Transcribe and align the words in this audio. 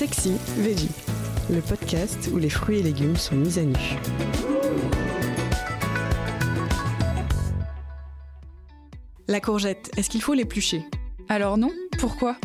Sexy 0.00 0.32
Veggie, 0.56 0.88
le 1.50 1.60
podcast 1.60 2.30
où 2.32 2.38
les 2.38 2.48
fruits 2.48 2.78
et 2.78 2.82
légumes 2.82 3.16
sont 3.16 3.34
mis 3.34 3.58
à 3.58 3.64
nu. 3.64 3.76
La 9.28 9.40
courgette, 9.40 9.90
est-ce 9.98 10.08
qu'il 10.08 10.22
faut 10.22 10.32
l'éplucher? 10.32 10.86
Alors 11.28 11.58
non, 11.58 11.70
pourquoi? 11.98 12.36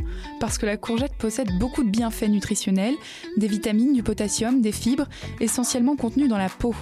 Parce 0.42 0.58
que 0.58 0.66
la 0.66 0.76
courgette 0.76 1.16
possède 1.18 1.48
beaucoup 1.58 1.86
de 1.86 1.90
bienfaits 1.90 2.28
nutritionnels, 2.28 2.96
des 3.38 3.48
vitamines, 3.48 3.94
du 3.94 4.04
potassium, 4.04 4.62
des 4.62 4.74
fibres, 4.74 5.08
essentiellement 5.40 5.96
contenus 5.96 6.28
dans 6.28 6.38
la 6.38 6.50
peau. 6.50 6.76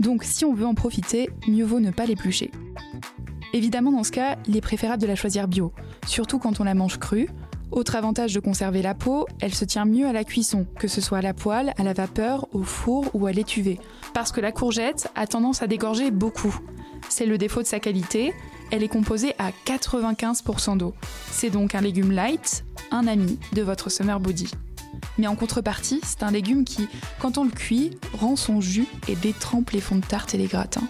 Donc 0.00 0.24
si 0.24 0.44
on 0.44 0.54
veut 0.54 0.66
en 0.66 0.74
profiter, 0.74 1.30
mieux 1.46 1.64
vaut 1.64 1.78
ne 1.78 1.92
pas 1.92 2.06
l'éplucher. 2.06 2.50
Évidemment, 3.52 3.92
dans 3.92 4.02
ce 4.02 4.10
cas, 4.10 4.38
il 4.48 4.56
est 4.56 4.60
préférable 4.60 5.02
de 5.02 5.06
la 5.06 5.14
choisir 5.14 5.46
bio, 5.46 5.72
surtout 6.04 6.40
quand 6.40 6.58
on 6.58 6.64
la 6.64 6.74
mange 6.74 6.98
crue. 6.98 7.28
Autre 7.72 7.94
avantage 7.94 8.34
de 8.34 8.40
conserver 8.40 8.82
la 8.82 8.94
peau, 8.94 9.26
elle 9.40 9.54
se 9.54 9.64
tient 9.64 9.84
mieux 9.84 10.06
à 10.06 10.12
la 10.12 10.24
cuisson, 10.24 10.66
que 10.78 10.88
ce 10.88 11.00
soit 11.00 11.18
à 11.18 11.22
la 11.22 11.34
poêle, 11.34 11.72
à 11.78 11.84
la 11.84 11.92
vapeur, 11.92 12.48
au 12.52 12.62
four 12.62 13.06
ou 13.14 13.26
à 13.26 13.32
l'étuvée. 13.32 13.78
Parce 14.12 14.32
que 14.32 14.40
la 14.40 14.50
courgette 14.50 15.08
a 15.14 15.28
tendance 15.28 15.62
à 15.62 15.68
dégorger 15.68 16.10
beaucoup. 16.10 16.58
C'est 17.08 17.26
le 17.26 17.38
défaut 17.38 17.62
de 17.62 17.66
sa 17.66 17.78
qualité, 17.78 18.34
elle 18.72 18.82
est 18.82 18.88
composée 18.88 19.34
à 19.38 19.50
95% 19.66 20.78
d'eau. 20.78 20.94
C'est 21.30 21.50
donc 21.50 21.76
un 21.76 21.80
légume 21.80 22.10
light, 22.10 22.64
un 22.90 23.06
ami 23.06 23.38
de 23.52 23.62
votre 23.62 23.88
summer 23.88 24.18
body. 24.18 24.50
Mais 25.18 25.28
en 25.28 25.36
contrepartie, 25.36 26.00
c'est 26.02 26.24
un 26.24 26.30
légume 26.32 26.64
qui, 26.64 26.88
quand 27.20 27.38
on 27.38 27.44
le 27.44 27.50
cuit, 27.50 27.96
rend 28.14 28.34
son 28.34 28.60
jus 28.60 28.86
et 29.06 29.14
détrempe 29.14 29.70
les 29.70 29.80
fonds 29.80 29.96
de 29.96 30.04
tarte 30.04 30.34
et 30.34 30.38
les 30.38 30.46
gratins. 30.46 30.88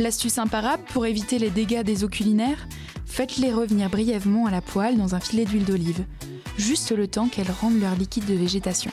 L'astuce 0.00 0.38
imparable 0.38 0.82
pour 0.94 1.04
éviter 1.04 1.38
les 1.38 1.50
dégâts 1.50 1.82
des 1.82 2.04
eaux 2.04 2.08
culinaires, 2.08 2.66
faites-les 3.04 3.52
revenir 3.52 3.90
brièvement 3.90 4.46
à 4.46 4.50
la 4.50 4.62
poêle 4.62 4.96
dans 4.96 5.14
un 5.14 5.20
filet 5.20 5.44
d'huile 5.44 5.66
d'olive, 5.66 6.06
juste 6.56 6.90
le 6.92 7.06
temps 7.06 7.28
qu'elles 7.28 7.50
rendent 7.50 7.78
leur 7.78 7.94
liquide 7.96 8.24
de 8.24 8.32
végétation. 8.32 8.90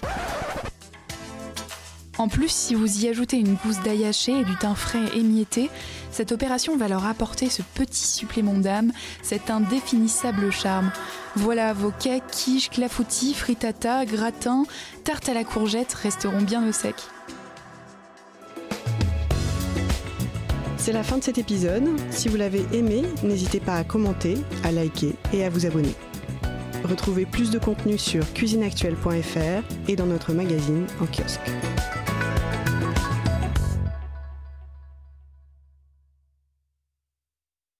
En 2.17 2.28
plus, 2.28 2.52
si 2.52 2.76
vous 2.76 3.06
y 3.06 3.08
ajoutez 3.08 3.38
une 3.38 3.54
gousse 3.54 3.80
d'ail 3.86 4.04
haché 4.04 4.38
et 4.38 4.44
du 4.44 4.58
thym 4.58 4.76
frais 4.76 5.16
émietté, 5.16 5.70
cette 6.12 6.34
opération 6.34 6.76
va 6.76 6.90
leur 6.90 7.06
apporter 7.06 7.50
ce 7.50 7.62
petit 7.62 8.06
supplément 8.06 8.58
d'âme, 8.58 8.92
cet 9.22 9.50
indéfinissable 9.50 10.52
charme. 10.52 10.92
Voilà, 11.38 11.72
vos 11.72 11.92
cakes, 11.92 12.28
quiches, 12.32 12.70
clafoutis, 12.70 13.34
frittata, 13.34 14.04
gratins, 14.04 14.66
tartes 15.06 15.30
à 15.30 15.34
la 15.34 15.45
courgette 15.45 15.94
resteront 15.94 16.42
bien 16.42 16.67
au 16.67 16.73
sec. 16.73 16.95
C'est 20.88 20.94
la 20.94 21.04
fin 21.04 21.18
de 21.18 21.24
cet 21.26 21.38
épisode. 21.38 21.84
Si 22.12 22.30
vous 22.30 22.38
l'avez 22.38 22.64
aimé, 22.72 23.04
n'hésitez 23.22 23.60
pas 23.60 23.76
à 23.76 23.84
commenter, 23.84 24.38
à 24.64 24.72
liker 24.72 25.16
et 25.34 25.44
à 25.44 25.50
vous 25.50 25.66
abonner. 25.66 25.94
Retrouvez 26.86 27.26
plus 27.26 27.52
de 27.52 27.60
contenu 27.60 27.98
sur 27.98 28.24
cuisineactuelle.fr 28.32 29.90
et 29.90 29.98
dans 29.98 30.06
notre 30.06 30.32
magazine 30.32 30.88
en 31.02 31.06
kiosque. 31.06 31.42